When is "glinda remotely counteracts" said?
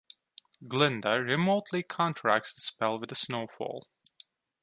0.67-2.55